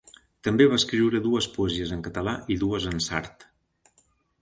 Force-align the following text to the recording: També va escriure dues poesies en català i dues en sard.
També 0.45 0.65
va 0.71 0.79
escriure 0.81 1.21
dues 1.27 1.49
poesies 1.59 1.93
en 1.99 2.03
català 2.09 2.35
i 2.57 2.61
dues 2.65 2.91
en 2.93 3.07
sard. 3.11 3.51